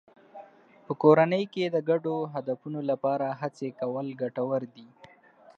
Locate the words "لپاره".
2.89-3.27